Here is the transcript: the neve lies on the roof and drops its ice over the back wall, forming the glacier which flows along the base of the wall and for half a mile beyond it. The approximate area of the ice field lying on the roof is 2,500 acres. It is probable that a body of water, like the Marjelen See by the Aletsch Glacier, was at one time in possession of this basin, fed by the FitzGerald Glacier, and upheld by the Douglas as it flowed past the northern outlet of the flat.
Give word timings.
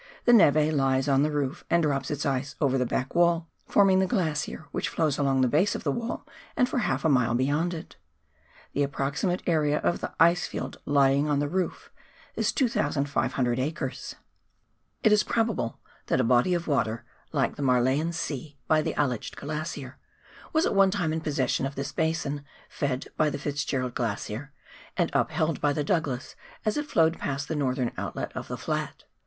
the 0.25 0.33
neve 0.33 0.73
lies 0.73 1.07
on 1.07 1.21
the 1.21 1.29
roof 1.29 1.63
and 1.69 1.83
drops 1.83 2.09
its 2.09 2.25
ice 2.25 2.55
over 2.59 2.75
the 2.75 2.87
back 2.87 3.13
wall, 3.13 3.47
forming 3.67 3.99
the 3.99 4.07
glacier 4.07 4.65
which 4.71 4.89
flows 4.89 5.19
along 5.19 5.41
the 5.41 5.47
base 5.47 5.75
of 5.75 5.83
the 5.83 5.91
wall 5.91 6.25
and 6.57 6.67
for 6.67 6.79
half 6.79 7.05
a 7.05 7.07
mile 7.07 7.35
beyond 7.35 7.71
it. 7.71 7.97
The 8.73 8.81
approximate 8.81 9.43
area 9.45 9.77
of 9.77 9.99
the 10.01 10.11
ice 10.19 10.47
field 10.47 10.77
lying 10.85 11.29
on 11.29 11.37
the 11.37 11.47
roof 11.47 11.91
is 12.35 12.51
2,500 12.51 13.59
acres. 13.59 14.15
It 15.03 15.11
is 15.11 15.21
probable 15.21 15.79
that 16.07 16.19
a 16.19 16.23
body 16.23 16.55
of 16.55 16.67
water, 16.67 17.05
like 17.31 17.55
the 17.55 17.61
Marjelen 17.61 18.11
See 18.11 18.57
by 18.67 18.81
the 18.81 18.95
Aletsch 18.95 19.35
Glacier, 19.35 19.99
was 20.51 20.65
at 20.65 20.73
one 20.73 20.89
time 20.89 21.13
in 21.13 21.21
possession 21.21 21.67
of 21.67 21.75
this 21.75 21.91
basin, 21.91 22.43
fed 22.69 23.09
by 23.17 23.29
the 23.29 23.37
FitzGerald 23.37 23.93
Glacier, 23.93 24.51
and 24.97 25.11
upheld 25.13 25.61
by 25.61 25.71
the 25.73 25.83
Douglas 25.83 26.35
as 26.65 26.75
it 26.75 26.87
flowed 26.89 27.19
past 27.19 27.47
the 27.47 27.55
northern 27.55 27.91
outlet 27.99 28.35
of 28.35 28.47
the 28.47 28.57
flat. 28.57 29.03